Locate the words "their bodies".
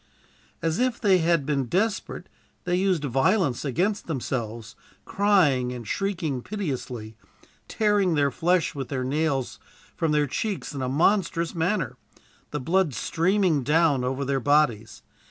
14.25-15.03